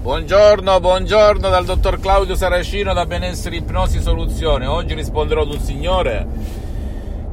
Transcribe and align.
Buongiorno, 0.00 0.78
buongiorno 0.78 1.48
dal 1.48 1.64
dottor 1.64 1.98
Claudio 1.98 2.36
Saracino 2.36 2.94
da 2.94 3.04
Benessere 3.04 3.56
Ipnosi 3.56 4.00
Soluzione. 4.00 4.64
Oggi 4.64 4.94
risponderò 4.94 5.42
ad 5.42 5.52
un 5.52 5.58
signore 5.58 6.26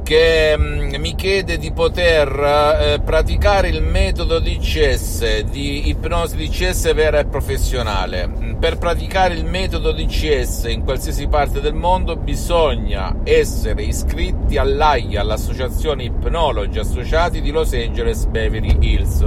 che 0.02 0.54
mm, 0.58 0.96
mi 0.96 1.14
chiede 1.14 1.58
di 1.58 1.70
poter 1.70 2.28
eh, 2.28 3.00
praticare 3.04 3.68
il 3.68 3.82
metodo 3.82 4.40
DCS, 4.40 5.42
di 5.42 5.88
ipnosi 5.88 6.36
DCS 6.36 6.92
vera 6.92 7.20
e 7.20 7.26
professionale. 7.26 8.26
Mm, 8.26 8.54
per 8.54 8.78
praticare 8.78 9.34
il 9.34 9.44
metodo 9.44 9.92
DCS 9.92 10.64
in 10.64 10.82
qualsiasi 10.82 11.28
parte 11.28 11.60
del 11.60 11.74
mondo 11.74 12.16
bisogna 12.16 13.14
essere 13.22 13.84
iscritti 13.84 14.56
all'AIA, 14.58 15.20
all'Associazione 15.20 16.02
Ipnologi 16.02 16.80
Associati 16.80 17.40
di 17.40 17.52
Los 17.52 17.72
Angeles 17.72 18.26
Beverly 18.26 18.76
Hills 18.80 19.24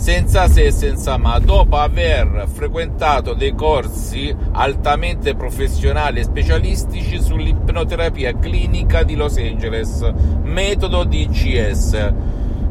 senza 0.00 0.48
se 0.48 0.64
e 0.64 0.70
senza 0.70 1.18
ma, 1.18 1.38
dopo 1.38 1.76
aver 1.76 2.46
frequentato 2.50 3.34
dei 3.34 3.54
corsi 3.54 4.34
altamente 4.52 5.34
professionali 5.34 6.20
e 6.20 6.24
specialistici 6.24 7.20
sull'ipnoterapia 7.20 8.38
clinica 8.38 9.02
di 9.02 9.14
Los 9.14 9.36
Angeles, 9.36 10.10
metodo 10.42 11.04
DCS. 11.04 12.14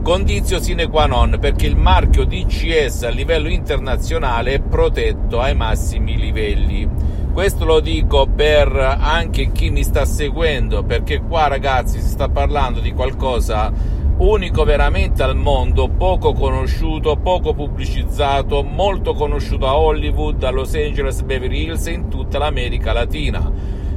Condizio 0.02 0.60
sine 0.60 0.88
qua 0.88 1.06
non 1.06 1.38
perché 1.40 1.68
il 1.68 1.76
marchio 1.76 2.26
DCS 2.26 3.04
a 3.04 3.10
livello 3.10 3.50
internazionale 3.50 4.54
è 4.54 4.60
protetto 4.60 5.40
ai 5.40 5.54
massimi 5.54 6.18
livelli. 6.18 6.90
Questo 7.32 7.64
lo 7.64 7.80
dico 7.80 8.26
per 8.26 8.76
anche 8.76 9.52
chi 9.52 9.70
mi 9.70 9.84
sta 9.84 10.04
seguendo 10.04 10.82
perché 10.82 11.22
qua 11.22 11.48
ragazzi 11.48 12.00
si 12.00 12.08
sta 12.08 12.28
parlando 12.28 12.80
di 12.80 12.92
qualcosa 12.92 13.99
unico 14.20 14.66
veramente 14.66 15.24
al 15.24 15.36
mondo, 15.36 15.88
poco 15.88 16.34
conosciuto, 16.34 17.16
poco 17.16 17.54
pubblicizzato, 17.54 18.64
molto 18.64 19.14
conosciuto 19.14 19.66
a 19.66 19.78
Hollywood, 19.78 20.44
a 20.44 20.50
Los 20.50 20.74
Angeles, 20.74 21.22
Beverly 21.22 21.64
Hills 21.64 21.88
e 21.88 21.92
in 21.92 22.10
tutta 22.10 22.38
l'America 22.38 22.92
Latina. 22.92 23.52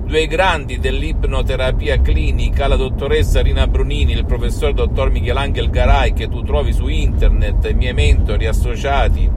Due 0.05 0.27
grandi 0.29 0.79
dell'ipnoterapia 0.79 2.01
clinica, 2.01 2.69
la 2.69 2.77
dottoressa 2.77 3.41
Rina 3.41 3.67
Brunini 3.67 4.13
e 4.13 4.19
il 4.19 4.25
professor 4.25 4.73
dottor 4.73 5.11
Michelangelo 5.11 5.71
Garai, 5.71 6.13
che 6.13 6.29
tu 6.29 6.43
trovi 6.43 6.73
su 6.73 6.87
internet, 6.87 7.69
i 7.71 7.75
miei 7.75 7.95
mentori 7.95 8.47
associati 8.47 9.29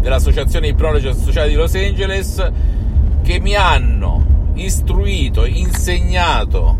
dell'Associazione 0.00 0.68
Ipnologi 0.68 1.08
Associati 1.08 1.50
di 1.50 1.54
Los 1.56 1.74
Angeles, 1.74 2.52
che 3.22 3.38
mi 3.38 3.54
hanno 3.54 4.24
istruito, 4.54 5.44
insegnato, 5.44 6.76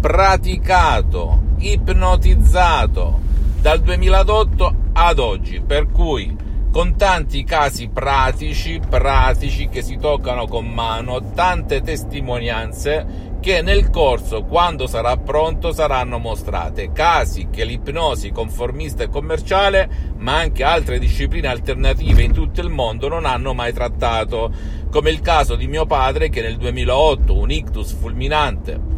praticato 0.00 1.45
ipnotizzato 1.72 3.20
dal 3.60 3.80
2008 3.80 4.74
ad 4.92 5.18
oggi, 5.18 5.60
per 5.60 5.90
cui 5.90 6.36
con 6.70 6.96
tanti 6.96 7.42
casi 7.42 7.88
pratici, 7.88 8.80
pratici 8.86 9.68
che 9.68 9.82
si 9.82 9.96
toccano 9.96 10.46
con 10.46 10.66
mano, 10.66 11.32
tante 11.32 11.80
testimonianze 11.80 13.34
che 13.40 13.62
nel 13.62 13.90
corso, 13.90 14.44
quando 14.44 14.86
sarà 14.86 15.16
pronto, 15.16 15.72
saranno 15.72 16.18
mostrate. 16.18 16.92
Casi 16.92 17.48
che 17.50 17.64
l'ipnosi 17.64 18.30
conformista 18.30 19.04
e 19.04 19.08
commerciale, 19.08 19.88
ma 20.18 20.36
anche 20.36 20.64
altre 20.64 20.98
discipline 20.98 21.48
alternative 21.48 22.22
in 22.22 22.32
tutto 22.32 22.60
il 22.60 22.68
mondo 22.68 23.08
non 23.08 23.24
hanno 23.24 23.54
mai 23.54 23.72
trattato, 23.72 24.52
come 24.90 25.10
il 25.10 25.20
caso 25.20 25.56
di 25.56 25.66
mio 25.66 25.86
padre 25.86 26.28
che 26.28 26.42
nel 26.42 26.56
2008 26.56 27.36
un 27.36 27.50
ictus 27.50 27.92
fulminante 27.92 28.95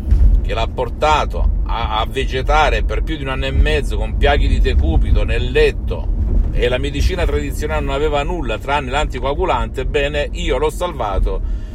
che 0.48 0.54
l'ha 0.54 0.66
portato 0.66 1.60
a, 1.66 1.98
a, 1.98 2.06
vegetare 2.06 2.82
per 2.82 3.02
più 3.02 3.18
di 3.18 3.22
un 3.22 3.28
anno 3.28 3.44
e 3.44 3.50
mezzo 3.50 3.98
con 3.98 4.16
piaghi 4.16 4.48
di 4.48 4.60
decupito 4.60 5.22
nel 5.22 5.50
letto 5.50 6.16
e 6.52 6.70
la 6.70 6.78
medicina 6.78 7.26
tradizionale 7.26 7.84
non 7.84 7.94
aveva 7.94 8.22
nulla 8.22 8.56
tranne 8.56 8.90
l'anticoagulante, 8.90 9.84
bene, 9.84 10.26
io 10.32 10.56
l'ho 10.56 10.70
salvato 10.70 11.66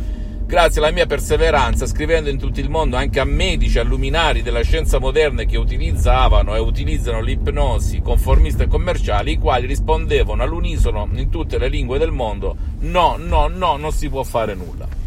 grazie 0.48 0.82
alla 0.82 0.90
mia 0.90 1.06
perseveranza, 1.06 1.86
scrivendo 1.86 2.32
in 2.32 2.40
tutto 2.40 2.60
il 2.60 2.70
mondo 2.72 2.96
anche 2.96 3.20
a 3.20 3.26
medici, 3.26 3.78
a 3.78 3.84
luminari 3.84 4.42
della 4.42 4.64
scienza 4.64 4.97
moderna 4.97 5.44
che 5.44 5.58
utilizzavano 5.58 6.56
e 6.56 6.59
utilizzano 6.59 7.22
l'ipnosi 7.22 8.02
conformista 8.02 8.64
e 8.64 8.68
commerciali, 8.68 9.34
i 9.34 9.38
quali 9.38 9.68
rispondevano 9.68 10.42
all'unisono 10.42 11.08
in 11.14 11.30
tutte 11.30 11.59
le 11.59 11.70
lingue 11.70 12.00
del 12.00 12.12
mondo: 12.12 12.56
no, 12.80 13.18
no, 13.20 13.47
no, 13.47 13.78
non 13.78 13.92
si 13.92 14.09
può 14.09 14.24
fare 14.24 14.56
nulla. 14.56 15.03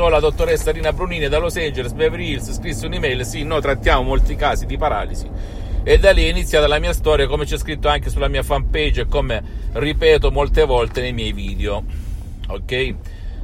Solo 0.00 0.12
la 0.12 0.20
dottoressa 0.20 0.70
Rina 0.70 0.94
Brunini 0.94 1.28
da 1.28 1.36
Los 1.36 1.56
Angeles, 1.56 1.92
Beverly 1.92 2.30
Hills, 2.30 2.54
scrisse 2.54 2.86
un'email, 2.86 3.22
sì, 3.22 3.42
noi 3.42 3.60
trattiamo 3.60 4.02
molti 4.02 4.34
casi 4.34 4.64
di 4.64 4.78
paralisi. 4.78 5.28
E 5.82 5.98
da 5.98 6.12
lì 6.12 6.24
è 6.24 6.30
iniziata 6.30 6.66
la 6.66 6.78
mia 6.78 6.94
storia, 6.94 7.26
come 7.26 7.44
c'è 7.44 7.58
scritto 7.58 7.86
anche 7.86 8.08
sulla 8.08 8.28
mia 8.28 8.42
fanpage 8.42 9.02
e 9.02 9.06
come 9.06 9.42
ripeto 9.72 10.30
molte 10.30 10.64
volte 10.64 11.02
nei 11.02 11.12
miei 11.12 11.34
video. 11.34 11.84
Ok? 12.48 12.94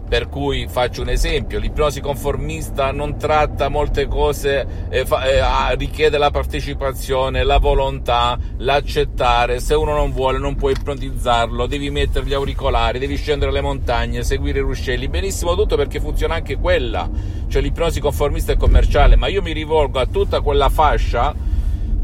Per 0.09 0.29
cui 0.29 0.69
faccio 0.69 1.03
un 1.03 1.09
esempio, 1.09 1.59
l'ipnosi 1.59 2.01
conformista 2.01 2.93
non 2.93 3.19
tratta 3.19 3.69
molte 3.69 4.07
cose, 4.07 4.87
eh, 4.89 5.05
fa, 5.05 5.25
eh, 5.25 5.75
richiede 5.75 6.17
la 6.17 6.31
partecipazione, 6.31 7.43
la 7.43 7.59
volontà, 7.59 8.39
l'accettare, 8.59 9.59
se 9.59 9.75
uno 9.75 9.95
non 9.95 10.13
vuole 10.13 10.39
non 10.39 10.55
puoi 10.55 10.75
ipnotizzarlo, 10.79 11.67
devi 11.67 11.91
mettere 11.91 12.25
gli 12.25 12.35
auricolari, 12.35 13.01
devi 13.01 13.17
scendere 13.17 13.51
le 13.51 13.61
montagne, 13.61 14.23
seguire 14.23 14.61
i 14.61 14.63
ruscelli, 14.63 15.09
benissimo 15.09 15.57
tutto 15.57 15.75
perché 15.75 15.99
funziona 15.99 16.35
anche 16.35 16.57
quella, 16.57 17.11
cioè 17.49 17.61
l'ipnosi 17.61 17.99
conformista 17.99 18.53
e 18.53 18.57
commerciale, 18.57 19.17
ma 19.17 19.27
io 19.27 19.43
mi 19.43 19.53
rivolgo 19.53 19.99
a 19.99 20.07
tutta 20.07 20.41
quella 20.41 20.69
fascia 20.69 21.35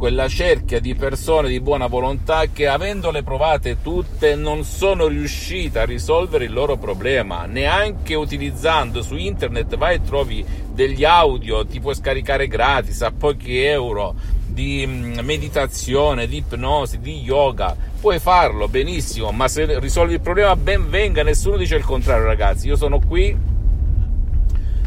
quella 0.02 0.26
cerchia 0.26 0.80
di 0.80 0.96
persone 0.96 1.48
di 1.48 1.60
buona 1.60 1.86
volontà 1.86 2.46
che 2.52 2.66
avendole 2.66 3.22
provate 3.22 3.82
tutte 3.82 4.34
non 4.34 4.64
sono 4.64 5.06
riuscite 5.06 5.78
a 5.78 5.84
risolvere 5.84 6.46
il 6.46 6.52
loro 6.52 6.76
problema, 6.76 7.46
neanche 7.46 8.16
utilizzando 8.16 9.00
su 9.00 9.14
internet 9.14 9.76
vai 9.76 9.94
e 9.94 10.02
trovi 10.02 10.44
degli 10.72 11.04
audio, 11.04 11.64
ti 11.64 11.78
puoi 11.78 11.94
scaricare 11.94 12.48
gratis 12.48 13.00
a 13.02 13.12
pochi 13.16 13.62
euro 13.62 14.16
di 14.44 14.84
mm, 14.84 15.20
meditazione, 15.20 16.26
di 16.26 16.38
ipnosi, 16.38 16.98
di 16.98 17.20
yoga, 17.20 17.76
puoi 18.00 18.18
farlo 18.18 18.66
benissimo, 18.66 19.30
ma 19.30 19.46
se 19.46 19.78
risolvi 19.78 20.14
il 20.14 20.20
problema 20.20 20.56
ben 20.56 20.90
venga, 20.90 21.22
nessuno 21.22 21.56
dice 21.56 21.76
il 21.76 21.84
contrario 21.84 22.24
ragazzi, 22.24 22.66
io 22.66 22.74
sono 22.74 22.98
qui 22.98 23.36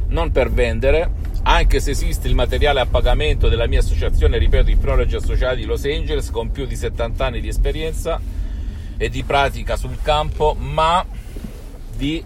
non 0.08 0.31
per 0.34 0.52
vendere, 0.52 1.09
anche 1.47 1.79
se 1.79 1.91
esiste 1.91 2.28
il 2.28 2.33
materiale 2.33 2.79
a 2.79 2.88
pagamento 2.88 3.50
della 3.50 3.67
mia 3.67 3.79
associazione, 3.79 4.39
ripeto, 4.39 4.72
i 4.72 4.78
Prologi 4.78 5.16
Associati 5.16 5.57
di 5.57 5.66
Los 5.66 5.85
Angeles, 5.85 6.31
con 6.31 6.50
più 6.50 6.66
di 6.66 6.75
70 6.75 7.23
anni 7.23 7.39
di 7.39 7.47
esperienza 7.47 8.19
e 8.97 9.09
di 9.09 9.23
pratica 9.23 9.75
sul 9.75 9.97
campo, 10.01 10.56
ma 10.57 11.06
di 11.95 12.23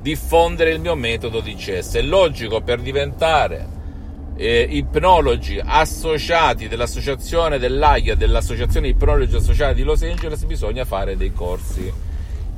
diffondere 0.00 0.72
il 0.72 0.80
mio 0.80 0.96
metodo 0.96 1.38
di 1.38 1.54
CS. 1.54 1.94
È 1.94 2.02
logico 2.02 2.60
per 2.60 2.80
diventare 2.80 3.64
eh, 4.34 4.66
ipnologi 4.68 5.60
associati 5.64 6.66
dell'associazione 6.66 7.58
dell'AIA, 7.58 8.16
dell'associazione 8.16 8.88
ipnologi 8.88 9.36
associati 9.36 9.74
di 9.76 9.82
Los 9.84 10.02
Angeles, 10.02 10.42
bisogna 10.44 10.84
fare 10.84 11.16
dei 11.16 11.32
corsi 11.32 11.92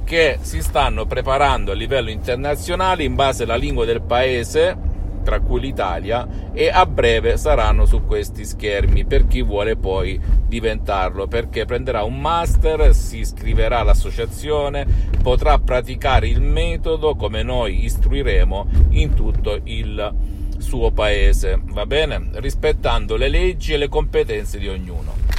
che 0.02 0.38
si 0.40 0.62
stanno 0.62 1.04
preparando 1.04 1.72
a 1.72 1.74
livello 1.74 2.08
internazionale 2.08 3.04
in 3.04 3.14
base 3.14 3.42
alla 3.42 3.56
lingua 3.56 3.84
del 3.84 4.00
paese 4.00 4.88
tra 5.22 5.40
cui 5.40 5.60
l'Italia, 5.60 6.26
e 6.52 6.68
a 6.68 6.86
breve 6.86 7.36
saranno 7.36 7.86
su 7.86 8.04
questi 8.04 8.44
schermi 8.44 9.04
per 9.04 9.26
chi 9.26 9.42
vuole 9.42 9.76
poi 9.76 10.20
diventarlo, 10.46 11.26
perché 11.26 11.64
prenderà 11.64 12.02
un 12.02 12.20
master, 12.20 12.94
si 12.94 13.18
iscriverà 13.18 13.80
all'associazione, 13.80 14.86
potrà 15.22 15.58
praticare 15.58 16.28
il 16.28 16.40
metodo 16.40 17.14
come 17.14 17.42
noi 17.42 17.84
istruiremo 17.84 18.66
in 18.90 19.14
tutto 19.14 19.60
il 19.64 20.14
suo 20.58 20.90
paese, 20.90 21.60
va 21.62 21.86
bene? 21.86 22.28
Rispettando 22.34 23.16
le 23.16 23.28
leggi 23.28 23.72
e 23.72 23.76
le 23.76 23.88
competenze 23.88 24.58
di 24.58 24.68
ognuno 24.68 25.29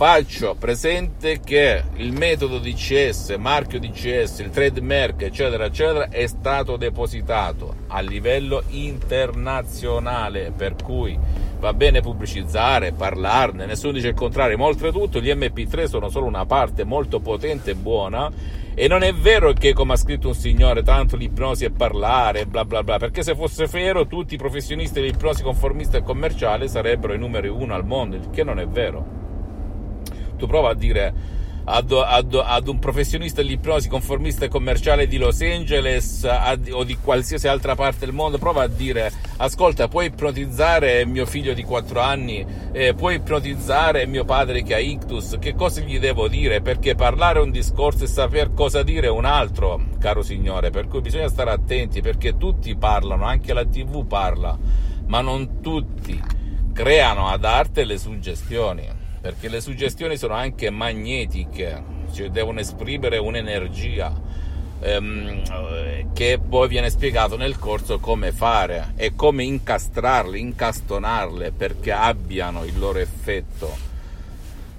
faccio 0.00 0.56
presente 0.58 1.40
che 1.40 1.82
il 1.96 2.12
metodo 2.12 2.58
DCS, 2.58 3.36
marchio 3.38 3.78
DCS, 3.78 4.38
il 4.38 4.48
trademark, 4.48 5.20
eccetera, 5.20 5.66
eccetera, 5.66 6.08
è 6.08 6.26
stato 6.26 6.78
depositato 6.78 7.74
a 7.88 8.00
livello 8.00 8.62
internazionale, 8.68 10.54
per 10.56 10.76
cui 10.82 11.18
va 11.58 11.74
bene 11.74 12.00
pubblicizzare, 12.00 12.92
parlarne, 12.92 13.66
nessuno 13.66 13.92
dice 13.92 14.08
il 14.08 14.14
contrario, 14.14 14.56
ma 14.56 14.64
oltretutto 14.64 15.20
gli 15.20 15.30
MP3 15.30 15.84
sono 15.84 16.08
solo 16.08 16.24
una 16.24 16.46
parte 16.46 16.84
molto 16.84 17.20
potente 17.20 17.72
e 17.72 17.74
buona 17.74 18.32
e 18.72 18.88
non 18.88 19.02
è 19.02 19.12
vero 19.12 19.52
che, 19.52 19.74
come 19.74 19.92
ha 19.92 19.96
scritto 19.96 20.28
un 20.28 20.34
signore, 20.34 20.82
tanto 20.82 21.14
l'ipnosi 21.14 21.66
è 21.66 21.70
parlare, 21.70 22.46
bla 22.46 22.64
bla 22.64 22.82
bla, 22.82 22.96
perché 22.96 23.22
se 23.22 23.34
fosse 23.34 23.66
vero 23.66 24.06
tutti 24.06 24.32
i 24.32 24.38
professionisti 24.38 24.98
dell'ipnosi 24.98 25.42
conformista 25.42 25.98
e 25.98 26.02
commerciale 26.02 26.68
sarebbero 26.68 27.12
i 27.12 27.18
numeri 27.18 27.48
uno 27.48 27.74
al 27.74 27.84
mondo, 27.84 28.16
il 28.16 28.30
che 28.30 28.42
non 28.42 28.58
è 28.58 28.66
vero 28.66 29.19
tu 30.40 30.46
prova 30.46 30.70
a 30.70 30.74
dire 30.74 31.38
ad, 31.64 31.92
ad, 31.92 32.34
ad, 32.34 32.68
un 32.68 32.78
professionista 32.78 33.42
dell'ipnosi 33.42 33.88
conformista 33.88 34.44
e 34.44 34.48
commerciale 34.48 35.06
di 35.06 35.18
Los 35.18 35.40
Angeles 35.40 36.24
ad, 36.24 36.68
o 36.72 36.82
di 36.82 36.96
qualsiasi 36.96 37.46
altra 37.46 37.74
parte 37.74 38.06
del 38.06 38.14
mondo, 38.14 38.38
prova 38.38 38.62
a 38.62 38.66
dire 38.66 39.12
ascolta 39.36 39.88
puoi 39.88 40.06
ipnotizzare 40.06 41.04
mio 41.04 41.26
figlio 41.26 41.52
di 41.52 41.62
4 41.62 42.00
anni, 42.00 42.44
eh, 42.72 42.94
puoi 42.94 43.16
ipnotizzare 43.16 44.06
mio 44.06 44.24
padre 44.24 44.62
che 44.62 44.74
ha 44.74 44.78
ictus, 44.78 45.36
che 45.38 45.54
cosa 45.54 45.80
gli 45.80 45.98
devo 45.98 46.28
dire? 46.28 46.60
Perché 46.60 46.94
parlare 46.94 47.38
un 47.40 47.50
discorso 47.50 48.04
e 48.04 48.08
saper 48.08 48.52
cosa 48.54 48.82
dire 48.82 49.06
è 49.06 49.10
un 49.10 49.24
altro, 49.24 49.80
caro 49.98 50.22
signore, 50.22 50.70
per 50.70 50.88
cui 50.88 51.00
bisogna 51.00 51.28
stare 51.28 51.50
attenti 51.50 52.00
perché 52.00 52.36
tutti 52.36 52.74
parlano, 52.74 53.24
anche 53.24 53.52
la 53.52 53.64
tv 53.64 54.06
parla, 54.06 54.58
ma 55.06 55.20
non 55.20 55.60
tutti 55.60 56.20
creano 56.72 57.28
ad 57.28 57.44
arte 57.44 57.84
le 57.84 57.98
suggestioni 57.98 58.99
perché 59.20 59.48
le 59.48 59.60
suggestioni 59.60 60.16
sono 60.16 60.34
anche 60.34 60.70
magnetiche, 60.70 61.82
cioè 62.12 62.30
devono 62.30 62.60
esprimere 62.60 63.18
un'energia 63.18 64.12
ehm, 64.80 66.12
che 66.12 66.40
poi 66.46 66.68
viene 66.68 66.90
spiegato 66.90 67.36
nel 67.36 67.58
corso 67.58 67.98
come 67.98 68.32
fare 68.32 68.92
e 68.96 69.14
come 69.14 69.44
incastrarle, 69.44 70.38
incastonarle 70.38 71.52
perché 71.52 71.92
abbiano 71.92 72.64
il 72.64 72.78
loro 72.78 72.98
effetto 72.98 73.89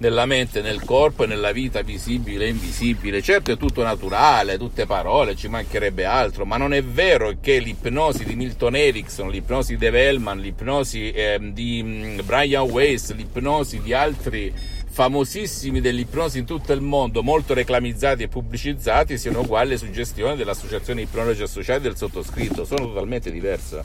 nella 0.01 0.25
mente, 0.25 0.61
nel 0.61 0.83
corpo 0.83 1.23
e 1.23 1.27
nella 1.27 1.51
vita 1.51 1.83
visibile 1.83 2.45
e 2.45 2.49
invisibile. 2.49 3.21
Certo 3.21 3.51
è 3.51 3.57
tutto 3.57 3.83
naturale, 3.83 4.57
tutte 4.57 4.87
parole, 4.87 5.35
ci 5.35 5.47
mancherebbe 5.47 6.05
altro, 6.05 6.43
ma 6.43 6.57
non 6.57 6.73
è 6.73 6.83
vero 6.83 7.35
che 7.39 7.59
l'ipnosi 7.59 8.25
di 8.25 8.35
Milton 8.35 8.75
Erickson, 8.75 9.29
l'ipnosi 9.29 9.77
di 9.77 9.85
Dave 9.85 10.07
Hellman, 10.07 10.39
l'ipnosi 10.39 11.11
eh, 11.11 11.39
di 11.53 11.83
mm, 11.83 12.19
Brian 12.25 12.67
Weiss, 12.67 13.13
l'ipnosi 13.13 13.79
di 13.79 13.93
altri 13.93 14.51
famosissimi 14.89 15.79
dell'ipnosi 15.79 16.39
in 16.39 16.45
tutto 16.45 16.73
il 16.73 16.81
mondo, 16.81 17.21
molto 17.21 17.53
reclamizzati 17.53 18.23
e 18.23 18.27
pubblicizzati, 18.27 19.19
siano 19.19 19.41
uguali 19.41 19.69
alle 19.69 19.77
suggestioni 19.77 20.35
dell'Associazione 20.35 21.01
Ipnologi 21.01 21.43
Associati 21.43 21.81
del 21.81 21.95
sottoscritto, 21.95 22.65
sono 22.65 22.87
totalmente 22.87 23.31
diverse. 23.31 23.83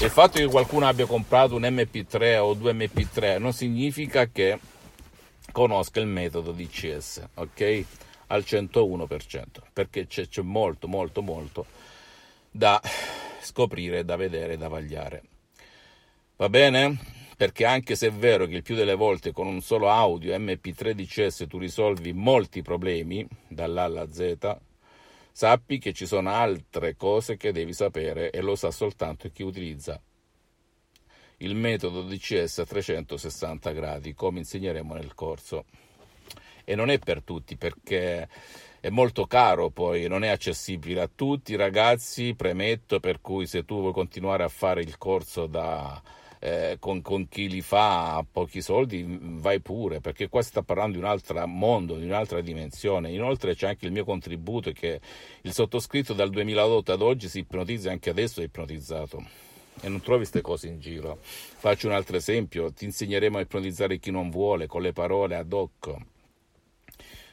Il 0.00 0.10
fatto 0.10 0.38
che 0.38 0.44
qualcuno 0.44 0.86
abbia 0.86 1.06
comprato 1.06 1.56
un 1.56 1.62
MP3 1.62 2.36
o 2.36 2.52
due 2.52 2.72
MP3 2.72 3.38
non 3.40 3.52
significa 3.52 4.28
che 4.30 4.58
conosca 5.58 5.98
il 5.98 6.06
metodo 6.06 6.52
DCS, 6.52 7.30
ok? 7.34 7.84
Al 8.28 8.42
101%, 8.46 9.46
perché 9.72 10.06
c'è, 10.06 10.28
c'è 10.28 10.42
molto, 10.42 10.86
molto, 10.86 11.20
molto 11.20 11.66
da 12.48 12.80
scoprire, 13.40 14.04
da 14.04 14.14
vedere, 14.14 14.56
da 14.56 14.68
vagliare. 14.68 15.22
Va 16.36 16.48
bene? 16.48 16.96
Perché 17.36 17.64
anche 17.64 17.96
se 17.96 18.06
è 18.06 18.12
vero 18.12 18.46
che 18.46 18.54
il 18.54 18.62
più 18.62 18.76
delle 18.76 18.94
volte 18.94 19.32
con 19.32 19.48
un 19.48 19.60
solo 19.60 19.90
audio 19.90 20.32
MP3 20.38 20.92
DCS 20.92 21.46
tu 21.48 21.58
risolvi 21.58 22.12
molti 22.12 22.62
problemi, 22.62 23.26
dall'A 23.48 23.82
alla 23.82 24.08
Z, 24.12 24.56
sappi 25.32 25.78
che 25.78 25.92
ci 25.92 26.06
sono 26.06 26.30
altre 26.30 26.94
cose 26.94 27.36
che 27.36 27.50
devi 27.50 27.72
sapere 27.72 28.30
e 28.30 28.42
lo 28.42 28.54
sa 28.54 28.70
soltanto 28.70 29.28
chi 29.32 29.42
utilizza 29.42 30.00
il 31.38 31.54
metodo 31.54 32.02
DCS 32.02 32.58
a 32.58 32.66
360 32.66 33.70
gradi, 33.72 34.14
come 34.14 34.38
insegneremo 34.40 34.94
nel 34.94 35.14
corso. 35.14 35.64
E 36.64 36.74
non 36.74 36.90
è 36.90 36.98
per 36.98 37.22
tutti 37.22 37.56
perché 37.56 38.28
è 38.80 38.90
molto 38.90 39.26
caro 39.26 39.70
poi, 39.70 40.06
non 40.06 40.24
è 40.24 40.28
accessibile 40.28 41.00
a 41.00 41.10
tutti 41.12 41.52
i 41.52 41.56
ragazzi, 41.56 42.34
premetto, 42.34 43.00
per 43.00 43.20
cui 43.20 43.46
se 43.46 43.64
tu 43.64 43.80
vuoi 43.80 43.92
continuare 43.92 44.44
a 44.44 44.48
fare 44.48 44.82
il 44.82 44.98
corso 44.98 45.46
da, 45.46 46.00
eh, 46.40 46.76
con, 46.78 47.00
con, 47.00 47.28
chi 47.28 47.48
li 47.48 47.62
fa 47.62 48.16
a 48.16 48.26
pochi 48.30 48.60
soldi, 48.60 49.04
vai 49.20 49.60
pure, 49.60 50.00
perché 50.00 50.28
qua 50.28 50.42
si 50.42 50.50
sta 50.50 50.62
parlando 50.62 50.98
di 50.98 51.02
un 51.02 51.08
altro 51.08 51.46
mondo, 51.46 51.96
di 51.96 52.04
un'altra 52.04 52.40
dimensione. 52.40 53.12
Inoltre 53.12 53.54
c'è 53.54 53.68
anche 53.68 53.86
il 53.86 53.92
mio 53.92 54.04
contributo 54.04 54.72
che 54.72 55.00
il 55.42 55.52
sottoscritto 55.52 56.12
dal 56.12 56.30
2008 56.30 56.92
ad 56.92 57.02
oggi 57.02 57.28
si 57.28 57.38
ipnotizza, 57.38 57.90
anche 57.90 58.10
adesso 58.10 58.40
è 58.40 58.44
ipnotizzato 58.44 59.47
e 59.80 59.88
non 59.88 60.00
trovi 60.00 60.20
queste 60.20 60.40
cose 60.40 60.68
in 60.68 60.80
giro. 60.80 61.18
Faccio 61.22 61.86
un 61.86 61.94
altro 61.94 62.16
esempio, 62.16 62.72
ti 62.72 62.84
insegneremo 62.84 63.38
a 63.38 63.42
ipnotizzare 63.42 63.98
chi 63.98 64.10
non 64.10 64.30
vuole 64.30 64.66
con 64.66 64.82
le 64.82 64.92
parole 64.92 65.36
ad 65.36 65.52
hoc. 65.52 65.94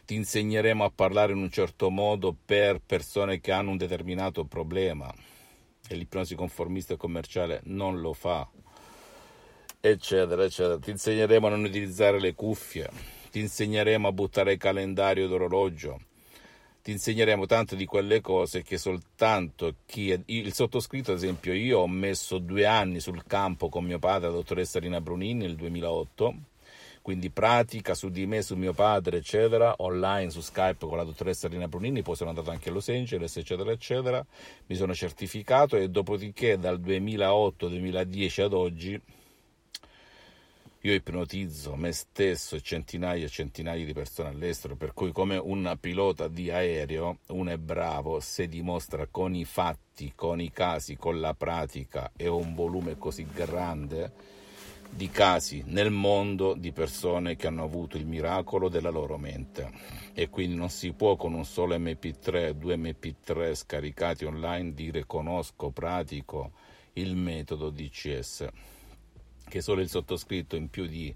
Ti 0.05 0.15
insegneremo 0.15 0.83
a 0.83 0.91
parlare 0.93 1.33
in 1.33 1.39
un 1.39 1.49
certo 1.49 1.89
modo 1.89 2.35
per 2.45 2.79
persone 2.85 3.39
che 3.41 3.51
hanno 3.51 3.71
un 3.71 3.77
determinato 3.77 4.45
problema 4.45 5.13
e 5.87 5.95
l'ipnosi 5.95 6.35
conformista 6.35 6.93
e 6.93 6.97
commerciale 6.97 7.61
non 7.65 7.99
lo 8.01 8.13
fa, 8.13 8.47
eccetera, 9.79 10.43
eccetera. 10.43 10.77
Ti 10.77 10.91
insegneremo 10.91 11.47
a 11.47 11.49
non 11.49 11.63
utilizzare 11.63 12.19
le 12.19 12.35
cuffie, 12.35 12.89
ti 13.31 13.39
insegneremo 13.39 14.07
a 14.07 14.11
buttare 14.11 14.57
calendario 14.57 15.27
d'orologio 15.27 15.99
ti 16.85 16.91
insegneremo 16.91 17.47
tante 17.47 17.75
di 17.75 17.85
quelle 17.85 18.21
cose 18.21 18.61
che 18.61 18.77
soltanto 18.77 19.77
chi 19.87 20.11
è, 20.11 20.19
il 20.27 20.53
sottoscritto, 20.53 21.09
ad 21.09 21.17
esempio, 21.17 21.51
io 21.51 21.79
ho 21.79 21.87
messo 21.87 22.37
due 22.37 22.67
anni 22.67 22.99
sul 22.99 23.23
campo 23.25 23.69
con 23.69 23.83
mio 23.83 23.97
padre, 23.97 24.27
la 24.27 24.35
dottoressa 24.35 24.77
Rina 24.77 25.01
Brunini, 25.01 25.45
nel 25.45 25.55
2008, 25.55 26.35
quindi 27.01 27.31
pratica 27.31 27.95
su 27.95 28.09
di 28.09 28.27
me, 28.27 28.43
su 28.43 28.55
mio 28.55 28.73
padre, 28.73 29.17
eccetera, 29.17 29.73
online 29.77 30.29
su 30.29 30.41
Skype 30.41 30.85
con 30.85 30.97
la 30.97 31.03
dottoressa 31.03 31.47
Rina 31.47 31.67
Brunini, 31.67 32.03
poi 32.03 32.15
sono 32.15 32.29
andato 32.29 32.51
anche 32.51 32.69
a 32.69 32.71
Los 32.71 32.89
Angeles, 32.89 33.35
eccetera, 33.35 33.71
eccetera, 33.71 34.23
mi 34.67 34.75
sono 34.75 34.93
certificato 34.93 35.77
e 35.77 35.89
dopodiché 35.89 36.59
dal 36.59 36.79
2008-2010 36.79 38.41
ad 38.43 38.53
oggi 38.53 39.01
io 40.85 40.93
ipnotizzo 40.93 41.75
me 41.75 41.91
stesso 41.91 42.55
e 42.55 42.61
centinaia 42.61 43.25
e 43.25 43.29
centinaia 43.29 43.83
di 43.83 43.93
persone 43.93 44.29
all'estero, 44.29 44.75
per 44.75 44.93
cui 44.93 45.11
come 45.11 45.35
un 45.35 45.75
pilota 45.81 46.27
di 46.27 46.51
aereo, 46.51 47.17
uno 47.29 47.49
è 47.49 47.57
bravo 47.57 48.19
se 48.19 48.47
dimostra 48.47 49.07
con 49.07 49.33
i 49.33 49.45
fatti, 49.45 50.13
con 50.13 50.39
i 50.39 50.51
casi, 50.51 50.95
con 50.95 51.19
la 51.19 51.33
pratica 51.33 52.11
e 52.15 52.27
un 52.27 52.53
volume 52.53 52.99
così 52.99 53.25
grande 53.25 54.11
di 54.87 55.09
casi 55.09 55.63
nel 55.65 55.89
mondo 55.89 56.53
di 56.53 56.71
persone 56.71 57.35
che 57.35 57.47
hanno 57.47 57.63
avuto 57.63 57.97
il 57.97 58.05
miracolo 58.05 58.69
della 58.69 58.91
loro 58.91 59.17
mente. 59.17 59.71
E 60.13 60.29
quindi 60.29 60.55
non 60.55 60.69
si 60.69 60.93
può 60.93 61.15
con 61.15 61.33
un 61.33 61.45
solo 61.45 61.75
MP3, 61.75 62.51
due 62.51 62.77
MP3 62.77 63.55
scaricati 63.55 64.23
online 64.25 64.75
dire 64.75 65.07
conosco, 65.07 65.71
pratico 65.71 66.51
il 66.93 67.15
metodo 67.15 67.71
DCS 67.71 68.73
che 69.47 69.61
solo 69.61 69.81
il 69.81 69.89
sottoscritto 69.89 70.55
in 70.55 70.69
più 70.69 70.85
di 70.85 71.13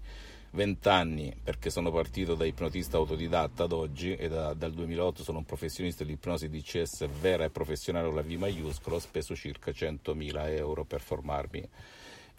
vent'anni, 0.52 1.34
perché 1.42 1.70
sono 1.70 1.90
partito 1.90 2.34
da 2.34 2.44
ipnotista 2.44 2.96
autodidatta 2.96 3.64
ad 3.64 3.72
oggi 3.72 4.14
e 4.14 4.28
da, 4.28 4.52
dal 4.54 4.72
2008 4.72 5.22
sono 5.22 5.38
un 5.38 5.44
professionista 5.44 6.04
dell'ipnosi 6.04 6.48
DCS 6.48 7.06
vera 7.20 7.44
e 7.44 7.50
professionale 7.50 8.06
con 8.06 8.16
la 8.16 8.22
V 8.22 8.30
maiuscola, 8.32 8.96
ho 8.96 9.00
speso 9.00 9.36
circa 9.36 9.70
100.000 9.70 10.48
euro 10.56 10.84
per 10.84 11.00
formarmi 11.00 11.68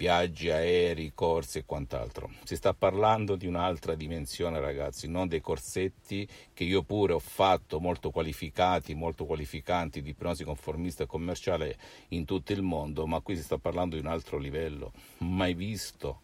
viaggi 0.02 0.50
aerei, 0.50 1.12
corsi 1.14 1.60
e 1.60 1.64
quant'altro. 1.64 2.32
Si 2.44 2.56
sta 2.56 2.74
parlando 2.74 3.36
di 3.36 3.46
un'altra 3.46 3.94
dimensione, 3.94 4.60
ragazzi, 4.60 5.08
non 5.08 5.28
dei 5.28 5.42
corsetti 5.42 6.28
che 6.56 6.64
io 6.64 6.82
pure 6.82 7.14
ho 7.14 7.20
fatto 7.20 7.80
molto 7.80 8.10
qualificati, 8.10 8.96
molto 8.96 9.26
qualificanti 9.26 10.02
di 10.02 10.10
ipnosi 10.10 10.44
conformista 10.44 11.04
e 11.04 11.06
commerciale 11.06 11.78
in 12.10 12.26
tutto 12.26 12.52
il 12.52 12.64
mondo, 12.64 13.06
ma 13.06 13.20
qui 13.20 13.36
si 13.36 13.44
sta 13.44 13.60
parlando 13.60 13.94
di 13.96 14.02
un 14.02 14.08
altro 14.08 14.40
livello, 14.40 14.92
mai 15.20 15.54
visto 15.54 16.22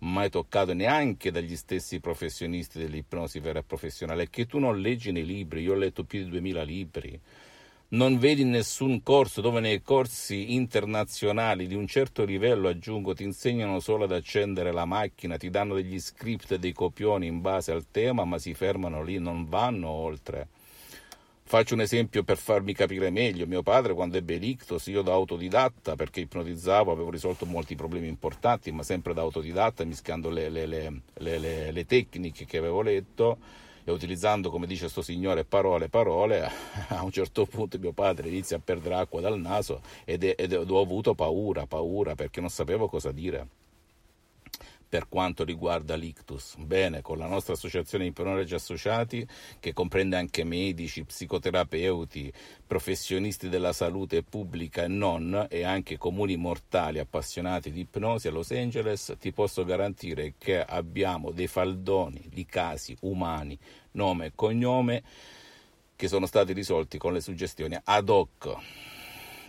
mai 0.00 0.30
toccato 0.30 0.72
neanche 0.72 1.30
dagli 1.30 1.56
stessi 1.56 2.00
professionisti 2.00 2.78
dell'ipnosi 2.78 3.38
vera 3.38 3.58
e 3.58 3.62
professionale, 3.64 4.30
che 4.30 4.46
tu 4.46 4.58
non 4.58 4.80
leggi 4.80 5.12
nei 5.12 5.26
libri, 5.26 5.62
io 5.62 5.74
ho 5.74 5.76
letto 5.76 6.04
più 6.04 6.24
di 6.24 6.30
2000 6.30 6.62
libri, 6.62 7.20
non 7.90 8.18
vedi 8.18 8.44
nessun 8.44 9.02
corso 9.02 9.40
dove 9.40 9.58
nei 9.58 9.82
corsi 9.82 10.54
internazionali 10.54 11.66
di 11.66 11.74
un 11.74 11.86
certo 11.88 12.24
livello, 12.24 12.68
aggiungo, 12.68 13.14
ti 13.14 13.24
insegnano 13.24 13.80
solo 13.80 14.04
ad 14.04 14.12
accendere 14.12 14.70
la 14.70 14.84
macchina, 14.84 15.36
ti 15.36 15.50
danno 15.50 15.74
degli 15.74 15.98
script 15.98 16.52
e 16.52 16.58
dei 16.58 16.72
copioni 16.72 17.26
in 17.26 17.40
base 17.40 17.72
al 17.72 17.86
tema, 17.90 18.24
ma 18.24 18.38
si 18.38 18.54
fermano 18.54 19.02
lì, 19.02 19.18
non 19.18 19.48
vanno 19.48 19.88
oltre. 19.88 20.48
Faccio 21.42 21.74
un 21.74 21.80
esempio 21.80 22.22
per 22.22 22.36
farmi 22.36 22.72
capire 22.74 23.10
meglio. 23.10 23.44
Mio 23.44 23.62
padre, 23.62 23.92
quando 23.92 24.16
ebbe 24.16 24.36
l'ictus, 24.36 24.86
io 24.86 25.02
da 25.02 25.12
autodidatta, 25.12 25.96
perché 25.96 26.20
ipnotizzavo, 26.20 26.92
avevo 26.92 27.10
risolto 27.10 27.44
molti 27.44 27.74
problemi 27.74 28.06
importanti, 28.06 28.70
ma 28.70 28.84
sempre 28.84 29.14
da 29.14 29.22
autodidatta, 29.22 29.84
mischiando 29.84 30.30
le, 30.30 30.48
le, 30.48 30.64
le, 30.66 31.72
le 31.72 31.86
tecniche 31.86 32.44
che 32.44 32.58
avevo 32.58 32.82
letto 32.82 33.38
e 33.90 33.94
utilizzando, 33.94 34.50
come 34.50 34.66
dice 34.66 34.88
sto 34.88 35.02
signore, 35.02 35.44
parole, 35.44 35.88
parole, 35.88 36.48
a 36.88 37.02
un 37.02 37.10
certo 37.10 37.46
punto 37.46 37.78
mio 37.78 37.92
padre 37.92 38.28
inizia 38.28 38.56
a 38.56 38.60
perdere 38.62 38.94
acqua 38.96 39.20
dal 39.20 39.38
naso 39.38 39.82
ed, 40.04 40.24
è, 40.24 40.34
ed 40.36 40.52
ho 40.52 40.80
avuto 40.80 41.14
paura, 41.14 41.66
paura, 41.66 42.14
perché 42.14 42.40
non 42.40 42.50
sapevo 42.50 42.88
cosa 42.88 43.12
dire 43.12 43.59
per 44.90 45.08
quanto 45.08 45.44
riguarda 45.44 45.94
l'ictus. 45.94 46.56
Bene, 46.56 47.00
con 47.00 47.16
la 47.16 47.28
nostra 47.28 47.54
associazione 47.54 48.02
di 48.02 48.10
ipronologi 48.10 48.54
associati, 48.54 49.24
che 49.60 49.72
comprende 49.72 50.16
anche 50.16 50.42
medici, 50.42 51.04
psicoterapeuti, 51.04 52.30
professionisti 52.66 53.48
della 53.48 53.72
salute 53.72 54.24
pubblica 54.24 54.82
e 54.82 54.88
non, 54.88 55.46
e 55.48 55.62
anche 55.62 55.96
comuni 55.96 56.36
mortali 56.36 56.98
appassionati 56.98 57.70
di 57.70 57.82
ipnosi 57.82 58.26
a 58.26 58.32
Los 58.32 58.50
Angeles, 58.50 59.14
ti 59.20 59.32
posso 59.32 59.64
garantire 59.64 60.34
che 60.36 60.60
abbiamo 60.60 61.30
dei 61.30 61.46
faldoni 61.46 62.28
di 62.28 62.44
casi 62.44 62.96
umani 63.02 63.56
nome 63.92 64.26
e 64.26 64.32
cognome, 64.34 65.02
che 65.94 66.08
sono 66.08 66.26
stati 66.26 66.52
risolti 66.52 66.98
con 66.98 67.12
le 67.12 67.20
suggestioni 67.20 67.78
ad 67.84 68.08
hoc 68.08 68.56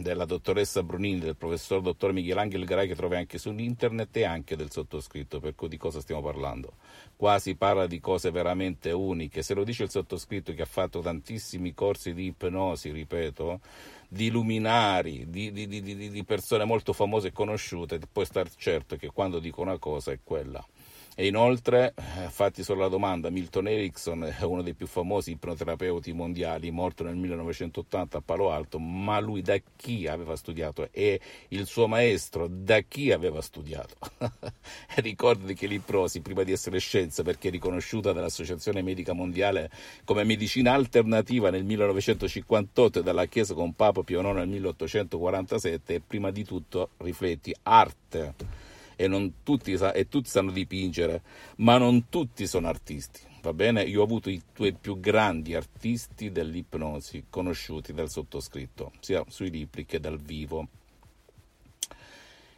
della 0.02 0.26
dottoressa 0.26 0.84
Brunini, 0.84 1.20
del 1.20 1.36
professor 1.36 1.82
dottor 1.82 2.14
Michelangelo 2.14 2.66
Garai 2.66 2.88
che 2.88 2.96
trovi 2.96 3.16
anche 3.16 3.38
su 3.38 3.52
internet 3.52 4.16
e 4.18 4.24
anche 4.24 4.56
del 4.56 4.72
sottoscritto, 4.72 5.40
per 5.40 5.56
cui 5.56 5.68
di 5.68 5.78
cosa 5.78 6.02
stiamo 6.02 6.22
parlando? 6.22 6.74
Qua 7.16 7.40
si 7.40 7.56
parla 7.56 7.88
di 7.88 8.00
cose 8.00 8.32
veramente 8.32 8.92
uniche, 8.92 9.44
se 9.44 9.54
lo 9.54 9.64
dice 9.64 9.84
il 9.84 9.90
sottoscritto 9.90 10.54
che 10.54 10.62
ha 10.62 10.66
fatto 10.66 11.00
tantissimi 11.00 11.74
corsi 11.74 12.14
di 12.14 12.26
ipnosi, 12.26 12.92
ripeto, 12.92 13.60
di 14.08 14.30
luminari, 14.30 15.30
di, 15.30 15.52
di, 15.52 15.68
di, 15.68 16.10
di 16.10 16.24
persone 16.24 16.66
molto 16.66 16.94
famose 16.94 17.30
e 17.30 17.32
conosciute, 17.32 18.00
puoi 18.12 18.26
star 18.26 18.50
certo 18.56 18.96
che 18.98 19.08
quando 19.08 19.40
dico 19.40 19.62
una 19.62 19.78
cosa 19.78 20.12
è 20.12 20.20
quella. 20.24 20.66
E 21.14 21.28
inoltre, 21.28 21.94
eh, 21.96 22.30
fatti 22.30 22.64
solo 22.64 22.80
la 22.80 22.88
domanda, 22.88 23.30
Milton 23.30 23.68
Erickson 23.68 24.24
è 24.24 24.44
uno 24.44 24.62
dei 24.62 24.74
più 24.74 24.88
famosi 24.88 25.32
ipnoterapeuti 25.32 26.14
mondiali, 26.14 26.72
morto 26.72 27.04
nel 27.04 27.18
1980 27.18 28.18
a 28.18 28.22
Palo 28.22 28.50
Alto, 28.50 28.80
ma 28.80 29.20
lui 29.20 29.42
da 29.42 29.58
chi 29.76 30.08
aveva 30.08 30.38
studiato? 30.38 30.88
E 30.90 31.20
il 31.50 31.66
suo 31.66 31.88
maestro 31.88 32.48
da 32.50 32.80
chi 32.80 33.12
aveva 33.12 33.42
studiato? 33.42 33.96
Ricordati 34.96 35.54
che 35.54 35.68
l'ipnosi, 35.68 36.22
prima 36.22 36.44
di 36.44 36.54
essere 36.54 36.80
scienza, 36.80 37.24
perché 37.24 37.50
è 37.50 37.52
riconosciuta 37.52 38.14
dall'Associazione 38.14 38.82
Medica 38.82 39.12
Mondiale 39.12 39.70
come 40.06 40.24
medicina 40.24 40.72
alternativa 40.72 41.50
nel 41.50 41.66
1958 41.66 43.00
e 43.00 43.04
dalla 43.04 43.26
Chiesa 43.26 43.54
con 43.54 43.74
Papa 43.74 44.02
Pio 44.04 44.22
IX 44.22 44.34
nel 44.34 44.48
1847, 44.48 45.96
è 45.96 46.00
prima 46.00 46.32
di 46.32 46.46
tutto, 46.46 46.92
rifletti, 46.98 47.54
arte 47.64 48.70
e, 49.04 49.32
tutti, 49.44 49.72
e 49.74 50.08
tutti 50.08 50.30
sanno 50.30 50.52
dipingere, 50.52 51.22
ma 51.58 51.78
non 51.78 52.10
tutti 52.10 52.46
sono 52.48 52.68
artisti. 52.68 53.20
Va 53.42 53.54
bene? 53.54 53.82
Io 53.82 54.02
ho 54.02 54.04
avuto 54.04 54.30
i 54.30 54.42
tuoi 54.54 54.74
più 54.74 55.00
grandi 55.00 55.56
artisti 55.56 56.32
dell'ipnosi 56.32 57.26
conosciuti 57.30 57.92
dal 57.94 58.10
sottoscritto, 58.10 58.92
sia 59.00 59.24
sui 59.28 59.50
libri 59.50 59.86
che 59.86 60.00
dal 60.00 60.20
vivo. 60.20 60.68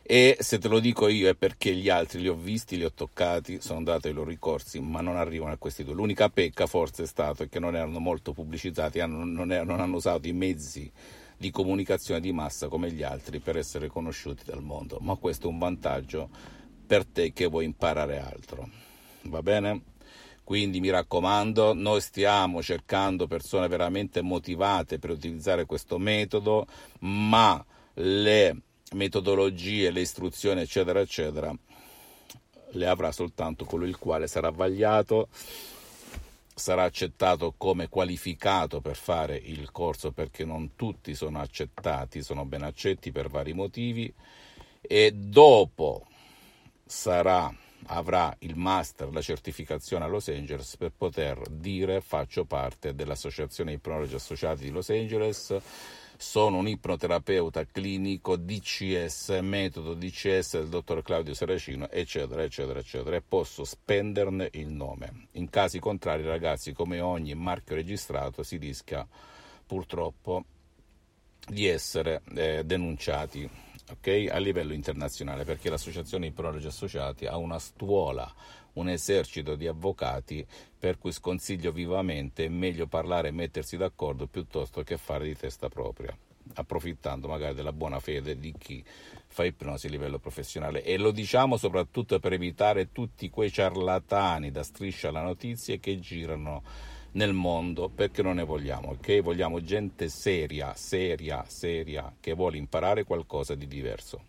E 0.06 0.36
se 0.42 0.60
te 0.60 0.68
lo 0.68 0.82
dico 0.82 1.08
io 1.08 1.30
è 1.30 1.36
perché 1.36 1.74
gli 1.74 1.88
altri 1.88 2.20
li 2.20 2.28
ho 2.28 2.36
visti, 2.36 2.76
li 2.76 2.84
ho 2.84 2.92
toccati, 2.92 3.62
sono 3.62 3.78
andati 3.78 4.10
ai 4.10 4.14
loro 4.14 4.30
ricorsi, 4.30 4.82
ma 4.82 5.00
non 5.00 5.16
arrivano 5.16 5.54
a 5.54 5.58
questi 5.58 5.86
due. 5.86 5.94
L'unica 5.94 6.28
pecca 6.28 6.68
forse 6.68 7.04
è 7.04 7.08
stato 7.08 7.48
che 7.48 7.60
non 7.60 7.74
erano 7.78 8.00
molto 8.00 8.34
pubblicizzati, 8.34 9.00
non, 9.08 9.32
non, 9.32 9.48
non 9.48 9.80
hanno 9.80 9.96
usato 9.96 10.28
i 10.28 10.34
mezzi 10.34 10.92
di 11.44 11.52
comunicazione 11.52 12.22
di 12.22 12.32
massa 12.32 12.70
come 12.70 12.90
gli 12.90 13.04
altri 13.04 13.40
per 13.42 13.58
essere 13.58 13.90
conosciuti 13.90 14.46
dal 14.46 14.64
mondo, 14.64 15.00
ma 15.02 15.16
questo 15.16 15.48
è 15.48 15.50
un 15.50 15.58
vantaggio 15.58 16.30
per 16.88 17.06
te 17.06 17.34
che 17.34 17.48
vuoi 17.48 17.66
imparare 17.66 18.18
altro. 18.18 18.70
Va 19.24 19.42
bene? 19.42 19.82
Quindi 20.46 20.80
mi 20.80 20.90
raccomando, 20.90 21.74
noi 21.74 22.00
stiamo 22.00 22.62
cercando 22.62 23.28
persone 23.28 23.68
veramente 23.68 24.22
motivate 24.22 25.00
per 25.00 25.10
utilizzare 25.10 25.66
questo 25.66 25.98
metodo, 25.98 26.66
ma 27.00 27.62
le 27.96 28.62
metodologie, 28.94 29.92
le 29.92 30.00
istruzioni, 30.00 30.62
eccetera, 30.62 31.02
eccetera, 31.02 31.54
le 32.72 32.88
avrà 32.88 33.12
soltanto 33.12 33.66
colui 33.66 33.90
il 33.90 33.98
quale 33.98 34.28
sarà 34.28 34.50
vagliato 34.50 35.28
sarà 36.54 36.84
accettato 36.84 37.54
come 37.58 37.90
qualificato 37.90 38.82
per 38.82 38.96
fare 38.96 39.36
il 39.36 39.72
corso 39.72 40.12
perché 40.12 40.46
non 40.46 40.76
tutti 40.76 41.16
sono 41.16 41.40
accettati, 41.40 42.22
sono 42.22 42.46
ben 42.46 42.64
accetti 42.64 43.12
per 43.12 43.30
vari 43.30 43.54
motivi. 43.54 44.14
E 44.82 45.12
dopo 45.14 46.08
sarà, 46.86 47.54
avrà 47.88 48.36
il 48.40 48.56
master, 48.56 49.12
la 49.12 49.22
certificazione 49.22 50.06
a 50.06 50.08
Los 50.08 50.28
Angeles 50.28 50.76
per 50.78 50.92
poter 50.96 51.40
dire 51.50 52.02
faccio 52.02 52.46
parte 52.46 52.94
dell'associazione 52.94 53.74
Ipnologi 53.74 54.16
Associati 54.16 54.64
di 54.64 54.70
Los 54.70 54.90
Angeles 54.90 55.56
sono 56.24 56.58
un 56.58 56.68
ipnoterapeuta 56.70 57.66
clinico 57.66 58.38
DCS, 58.38 59.40
metodo 59.42 59.94
DCS 59.94 60.60
del 60.60 60.70
dottor 60.70 61.04
Claudio 61.04 61.34
Saracino, 61.34 61.90
eccetera, 61.90 62.44
eccetera, 62.44 62.80
eccetera, 62.80 63.18
e 63.18 63.22
posso 63.22 63.66
spenderne 63.66 64.48
il 64.54 64.70
nome. 64.70 65.28
In 65.34 65.50
casi 65.50 65.80
contrari, 65.80 66.24
ragazzi, 66.24 66.72
come 66.72 67.02
ogni 67.02 67.36
marchio 67.36 67.76
registrato, 67.76 68.42
si 68.42 68.56
rischia 68.56 69.06
purtroppo 69.68 70.46
di 71.46 71.68
essere 71.68 72.22
eh, 72.34 72.64
denunciati 72.64 73.48
okay, 73.92 74.30
a 74.30 74.38
livello 74.38 74.72
internazionale 74.72 75.44
perché 75.44 75.70
l'associazione 75.70 76.28
Ipnologi 76.28 76.68
Associati 76.68 77.26
ha 77.26 77.36
una 77.36 77.60
stuola 77.60 78.34
un 78.74 78.90
esercito 78.90 79.56
di 79.56 79.68
avvocati 79.68 80.46
per 80.78 80.98
cui 80.98 81.12
sconsiglio 81.12 81.72
vivamente 81.72 82.46
è 82.46 82.50
meglio 82.50 82.88
parlare 82.88 83.30
e 83.30 83.32
mettersi 83.32 83.78
d'accordo 83.78 84.28
piuttosto 84.28 84.84
che 84.84 84.98
fare 84.98 85.26
di 85.26 85.36
testa 85.36 85.70
propria 85.70 86.16
approfittando 86.56 87.28
magari 87.28 87.56
della 87.56 87.72
buona 87.72 88.00
fede 88.00 88.38
di 88.38 88.54
chi 88.58 88.84
fa 89.28 89.46
ipnosi 89.46 89.88
a 89.88 89.90
livello 89.90 90.20
professionale 90.20 90.84
e 90.84 90.98
lo 90.98 91.12
diciamo 91.12 91.58
soprattutto 91.58 92.20
per 92.20 92.34
evitare 92.34 92.92
tutti 92.92 93.30
quei 93.30 93.52
ciarlatani 93.52 94.52
da 94.52 94.64
striscia 94.64 95.10
alla 95.10 95.22
notizia 95.22 95.78
che 95.78 96.00
girano 96.00 96.64
nel 97.14 97.34
mondo 97.34 97.90
perché 97.90 98.22
non 98.22 98.36
ne 98.36 98.44
vogliamo, 98.44 98.90
ok? 98.92 99.22
Vogliamo 99.22 99.62
gente 99.62 100.10
seria, 100.10 100.74
seria, 100.76 101.44
seria 101.48 102.14
che 102.20 102.34
vuole 102.34 102.58
imparare 102.58 103.04
qualcosa 103.04 103.56
di 103.56 103.68
diverso. 103.68 104.26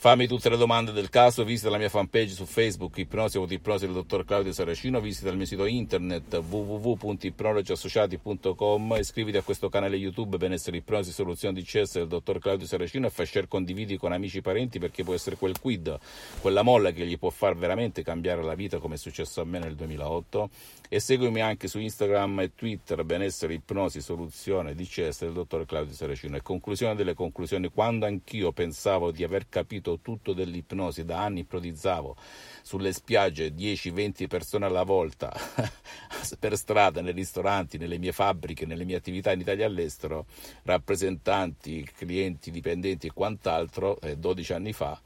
Fammi 0.00 0.26
tutte 0.26 0.48
le 0.48 0.56
domande 0.56 0.92
del 0.92 1.10
caso, 1.10 1.44
visita 1.44 1.68
la 1.68 1.76
mia 1.76 1.90
fanpage 1.90 2.30
su 2.30 2.46
Facebook, 2.46 2.96
Ipnosi 2.96 3.36
o 3.36 3.44
Ipnosi 3.46 3.84
del 3.84 3.94
dottor 3.94 4.24
Claudio 4.24 4.50
Saracino, 4.50 4.98
visita 4.98 5.28
il 5.28 5.36
mio 5.36 5.44
sito 5.44 5.66
internet 5.66 6.36
www.ipnologiassociati.com, 6.36 8.96
iscriviti 8.98 9.36
a 9.36 9.42
questo 9.42 9.68
canale 9.68 9.96
YouTube 9.96 10.38
Benessere 10.38 10.78
Ipnosi 10.78 11.12
Soluzione 11.12 11.60
CS 11.60 11.98
del 11.98 12.08
dottor 12.08 12.38
Claudio 12.38 12.66
Saracino 12.66 13.08
e 13.08 13.10
fai 13.10 13.26
share 13.26 13.46
condividi 13.46 13.98
con 13.98 14.12
amici 14.12 14.38
e 14.38 14.40
parenti 14.40 14.78
perché 14.78 15.04
può 15.04 15.12
essere 15.12 15.36
quel 15.36 15.60
quid, 15.60 15.98
quella 16.40 16.62
molla 16.62 16.92
che 16.92 17.04
gli 17.04 17.18
può 17.18 17.28
far 17.28 17.54
veramente 17.54 18.02
cambiare 18.02 18.42
la 18.42 18.54
vita 18.54 18.78
come 18.78 18.94
è 18.94 18.98
successo 18.98 19.42
a 19.42 19.44
me 19.44 19.58
nel 19.58 19.74
2008 19.74 20.48
e 20.92 20.98
seguimi 20.98 21.40
anche 21.40 21.68
su 21.68 21.78
Instagram 21.78 22.40
e 22.40 22.54
Twitter 22.56 23.04
Benessere 23.04 23.52
Ipnosi 23.52 24.00
Soluzione 24.00 24.74
CS 24.74 25.20
del 25.20 25.34
dottor 25.34 25.64
Claudio 25.64 25.94
Saracino. 25.94 26.36
E 26.36 26.42
conclusione 26.42 26.96
delle 26.96 27.14
conclusioni, 27.14 27.68
quando 27.68 28.06
anch'io 28.06 28.50
pensavo 28.50 29.12
di 29.12 29.22
aver 29.22 29.48
capito 29.48 29.89
capito 29.90 29.98
tutto 30.00 30.32
dell'ipnosi, 30.32 31.04
da 31.04 31.24
anni 31.24 31.40
ipnotizzavo 31.40 32.16
sulle 32.62 32.92
spiagge 32.92 33.54
10-20 33.54 34.28
persone 34.28 34.66
alla 34.66 34.82
volta, 34.82 35.32
per 36.38 36.56
strada, 36.56 37.00
nei 37.00 37.12
ristoranti, 37.12 37.78
nelle 37.78 37.98
mie 37.98 38.12
fabbriche, 38.12 38.66
nelle 38.66 38.84
mie 38.84 38.96
attività 38.96 39.32
in 39.32 39.40
Italia 39.40 39.64
e 39.64 39.68
all'estero, 39.68 40.26
rappresentanti, 40.64 41.88
clienti, 41.96 42.50
dipendenti 42.50 43.08
e 43.08 43.12
quant'altro, 43.12 44.00
eh, 44.00 44.16
12 44.16 44.52
anni 44.52 44.72
fa, 44.72 45.00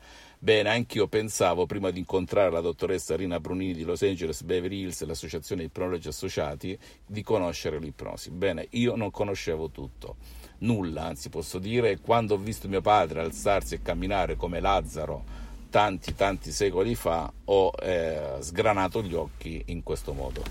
Bene, 0.44 0.68
anch'io 0.68 1.08
pensavo, 1.08 1.64
prima 1.64 1.90
di 1.90 2.00
incontrare 2.00 2.50
la 2.50 2.60
dottoressa 2.60 3.16
Rina 3.16 3.40
Brunini 3.40 3.72
di 3.72 3.82
Los 3.82 4.02
Angeles 4.02 4.42
Beverly 4.42 4.80
Hills 4.80 5.00
e 5.00 5.06
l'associazione 5.06 5.62
Ipnologi 5.62 6.08
Associati, 6.08 6.78
di 7.06 7.22
conoscere 7.22 7.78
l'ipnosi. 7.78 8.30
Bene, 8.30 8.66
io 8.72 8.94
non 8.94 9.10
conoscevo 9.10 9.70
tutto 9.70 10.16
nulla, 10.58 11.04
anzi 11.04 11.30
posso 11.30 11.58
dire, 11.58 11.98
quando 11.98 12.34
ho 12.34 12.36
visto 12.36 12.68
mio 12.68 12.82
padre 12.82 13.20
alzarsi 13.20 13.76
e 13.76 13.80
camminare 13.80 14.36
come 14.36 14.60
Lazzaro 14.60 15.24
tanti 15.70 16.14
tanti 16.14 16.52
secoli 16.52 16.94
fa, 16.94 17.32
ho 17.46 17.72
eh, 17.80 18.36
sgranato 18.40 19.02
gli 19.02 19.14
occhi 19.14 19.62
in 19.68 19.82
questo 19.82 20.12
modo. 20.12 20.42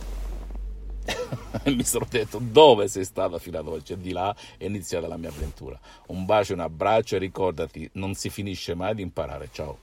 mi 1.65 1.83
sono 1.83 2.07
detto 2.09 2.39
dove 2.41 2.87
sei 2.87 3.05
stato 3.05 3.37
fino 3.37 3.59
ad 3.59 3.67
oggi 3.67 3.93
e 3.93 3.99
di 3.99 4.11
là 4.11 4.35
è 4.57 4.65
iniziata 4.65 5.07
la 5.07 5.17
mia 5.17 5.29
avventura. 5.29 5.79
Un 6.07 6.25
bacio, 6.25 6.53
un 6.53 6.61
abbraccio 6.61 7.15
e 7.15 7.19
ricordati, 7.19 7.87
non 7.93 8.15
si 8.15 8.31
finisce 8.31 8.73
mai 8.73 8.95
di 8.95 9.03
imparare. 9.03 9.49
Ciao. 9.51 9.82